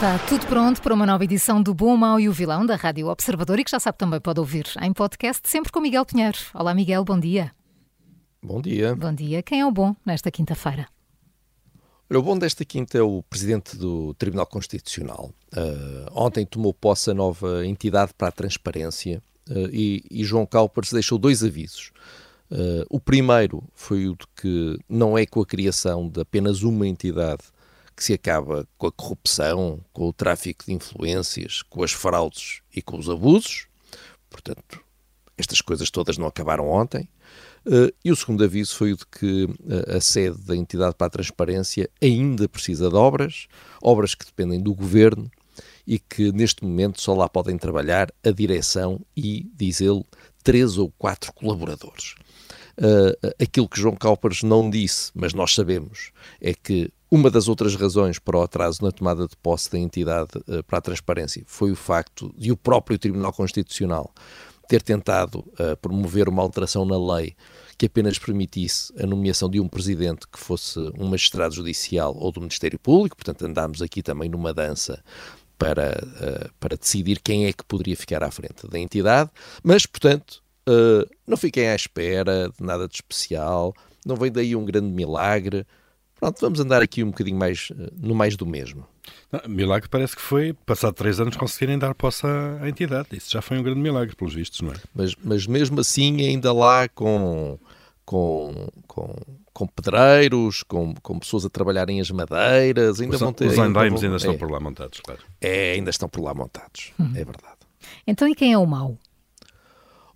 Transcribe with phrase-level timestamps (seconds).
[0.00, 3.08] Está tudo pronto para uma nova edição do Bom, Mau e o Vilão da Rádio
[3.08, 6.38] Observador e que já sabe também pode ouvir em podcast, sempre com Miguel Pinheiro.
[6.54, 7.52] Olá, Miguel, bom dia.
[8.42, 8.96] Bom dia.
[8.96, 9.42] Bom dia.
[9.42, 10.88] Quem é o bom nesta quinta-feira?
[12.08, 15.34] O bom desta quinta é o presidente do Tribunal Constitucional.
[15.52, 20.94] Uh, ontem tomou posse a nova entidade para a transparência uh, e, e, João Calpers
[20.94, 21.92] deixou dois avisos.
[22.50, 26.88] Uh, o primeiro foi o de que não é com a criação de apenas uma
[26.88, 27.42] entidade
[28.00, 32.80] que se acaba com a corrupção, com o tráfico de influências, com as fraudes e
[32.80, 33.66] com os abusos.
[34.30, 34.82] Portanto,
[35.36, 37.06] estas coisas todas não acabaram ontem.
[37.66, 41.08] Uh, e o segundo aviso foi o de que uh, a sede da entidade para
[41.08, 43.48] a transparência ainda precisa de obras,
[43.82, 45.30] obras que dependem do governo
[45.86, 50.02] e que neste momento só lá podem trabalhar a direção e, diz ele,
[50.42, 52.14] três ou quatro colaboradores.
[52.78, 57.74] Uh, aquilo que João Calpers não disse, mas nós sabemos, é que uma das outras
[57.74, 61.72] razões para o atraso na tomada de posse da entidade uh, para a transparência foi
[61.72, 64.12] o facto de o próprio Tribunal Constitucional
[64.68, 67.34] ter tentado uh, promover uma alteração na lei
[67.76, 72.40] que apenas permitisse a nomeação de um presidente que fosse um magistrado judicial ou do
[72.40, 75.02] Ministério Público, portanto andámos aqui também numa dança
[75.58, 79.30] para, uh, para decidir quem é que poderia ficar à frente da entidade,
[79.62, 83.74] mas, portanto, uh, não fiquem à espera de nada de especial,
[84.06, 85.66] não vem daí um grande milagre,
[86.20, 88.86] Pronto, vamos andar aqui um bocadinho mais eh, no mais do mesmo.
[89.32, 93.08] Não, milagre parece que foi, passado três anos, conseguirem dar posse à, entidade.
[93.12, 94.76] Isso já foi um grande milagre, pelos vistos, não é?
[94.94, 97.58] Mas, mas mesmo assim, ainda lá com,
[98.04, 99.16] com, com,
[99.50, 103.46] com pedreiros, com, com pessoas a trabalharem as madeiras, ainda os, vão ter.
[103.46, 105.22] Os andaimes ainda, estão é, por lá montados, claro.
[105.40, 107.12] É, ainda estão por lá montados, hum.
[107.14, 107.56] é verdade.
[108.06, 108.98] Então, e quem é o mau?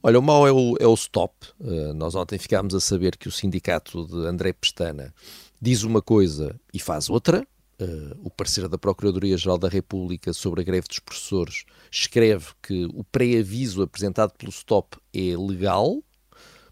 [0.06, 1.34] Olha, o mau é o, é o stop.
[1.59, 5.15] Uh, nós ontem ficámos a saber que o sindicato de André Pestana
[5.59, 7.42] diz uma coisa e faz outra.
[7.81, 13.03] Uh, o parecer da Procuradoria-Geral da República sobre a greve dos professores escreve que o
[13.03, 16.03] pré-aviso apresentado pelo STOP é legal,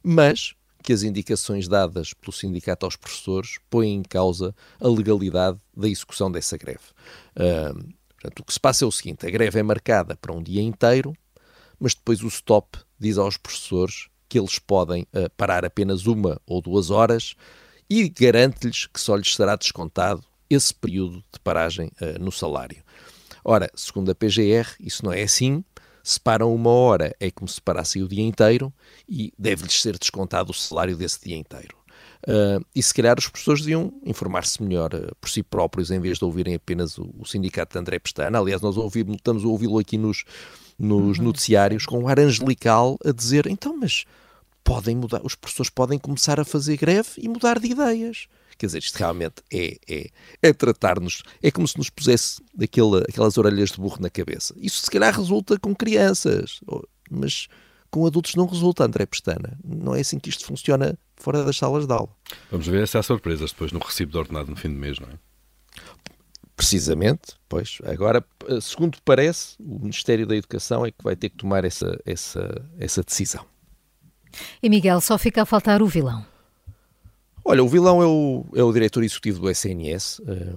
[0.02, 5.88] mas que as indicações dadas pelo sindicato aos professores põem em causa a legalidade da
[5.88, 6.84] execução dessa greve.
[7.34, 10.42] Uh, portanto, o que se passa é o seguinte: a greve é marcada para um
[10.42, 11.14] dia inteiro,
[11.80, 16.62] mas depois o STOP diz aos professores que eles podem uh, parar apenas uma ou
[16.62, 17.34] duas horas
[17.88, 22.82] e garante-lhes que só lhes será descontado esse período de paragem uh, no salário.
[23.44, 25.64] Ora, segundo a PGR, isso não é assim.
[26.02, 28.72] Se param uma hora é como se parassem o dia inteiro
[29.08, 31.76] e deve-lhes ser descontado o salário desse dia inteiro.
[32.26, 36.18] Uh, e se calhar os professores deviam informar-se melhor uh, por si próprios em vez
[36.18, 38.38] de ouvirem apenas o, o sindicato de André Pestana.
[38.38, 40.24] Aliás, nós ouvimos, estamos a ouvi-lo aqui nos,
[40.82, 41.26] nos uhum.
[41.26, 44.04] noticiários com um ar angelical a dizer então, mas
[44.64, 48.26] podem mudar, os professores podem começar a fazer greve e mudar de ideias.
[48.58, 50.10] Quer dizer, isto realmente é, é,
[50.42, 54.54] é tratar-nos, é como se nos pusesse daquela, aquelas orelhas de burro na cabeça.
[54.58, 56.60] Isso se calhar resulta com crianças,
[57.08, 57.48] mas
[57.90, 59.58] com adultos não resulta, André Pestana.
[59.64, 62.10] Não é assim que isto funciona fora das salas de aula.
[62.50, 65.08] Vamos ver se há surpresas depois no recibo de ordenado no fim do mês, não
[65.08, 65.12] é?
[66.56, 67.78] Precisamente, pois.
[67.84, 68.24] Agora,
[68.60, 73.02] segundo parece, o Ministério da Educação é que vai ter que tomar essa, essa, essa
[73.02, 73.44] decisão.
[74.62, 76.24] E Miguel, só fica a faltar o vilão.
[77.44, 80.20] Olha, o vilão é o, é o diretor executivo do SNS.
[80.20, 80.54] Uh, eh,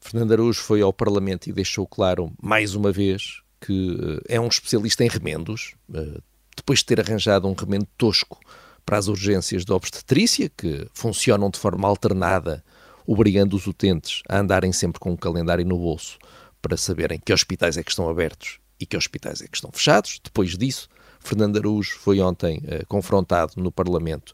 [0.00, 4.48] Fernando Araújo foi ao Parlamento e deixou claro, mais uma vez, que uh, é um
[4.48, 5.74] especialista em remendos.
[5.88, 6.20] Uh,
[6.56, 8.38] depois de ter arranjado um remendo tosco
[8.84, 12.64] para as urgências da obstetrícia, que funcionam de forma alternada,
[13.06, 16.18] obrigando os utentes a andarem sempre com um calendário no bolso
[16.60, 20.20] para saberem que hospitais é que estão abertos e que hospitais é que estão fechados.
[20.22, 20.88] Depois disso,
[21.20, 24.32] Fernando Araújo foi ontem uh, confrontado no Parlamento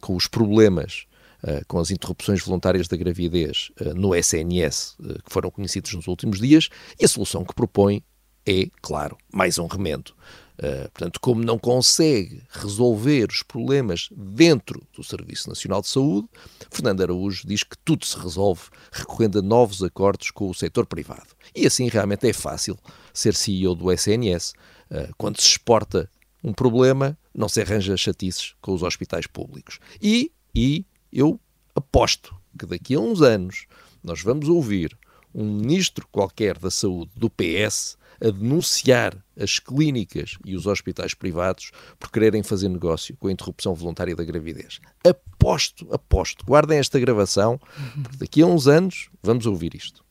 [0.00, 1.06] com os problemas
[1.42, 6.40] uh, com as interrupções voluntárias da gravidez uh, no SNS, que foram conhecidos nos últimos
[6.40, 6.68] dias,
[6.98, 8.02] e a solução que propõe
[8.46, 10.12] é, claro, mais um remendo.
[10.58, 16.28] Uh, portanto, como não consegue resolver os problemas dentro do Serviço Nacional de Saúde,
[16.70, 18.62] Fernando Araújo diz que tudo se resolve
[18.92, 21.28] recorrendo a novos acordos com o setor privado.
[21.54, 22.78] E assim realmente é fácil
[23.12, 24.52] ser CEO do SNS
[24.90, 26.08] uh, quando se exporta
[26.44, 29.78] um problema, não se arranja chatices com os hospitais públicos.
[30.00, 31.40] E, e eu
[31.74, 33.66] aposto que daqui a uns anos
[34.02, 34.96] nós vamos ouvir
[35.34, 41.70] um ministro qualquer da saúde do PS a denunciar as clínicas e os hospitais privados
[41.98, 44.80] por quererem fazer negócio com a interrupção voluntária da gravidez.
[45.06, 46.44] Aposto, aposto.
[46.44, 47.60] Guardem esta gravação,
[48.02, 50.02] porque daqui a uns anos vamos ouvir isto.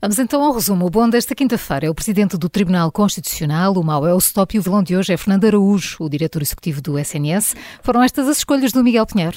[0.00, 0.86] Vamos então ao resumo.
[0.86, 4.56] O bom desta quinta-feira é o presidente do Tribunal Constitucional, o mau é o stop
[4.56, 7.54] e o vilão de hoje é Fernando Araújo, o diretor executivo do SNS.
[7.82, 9.36] Foram estas as escolhas do Miguel Pinheiro.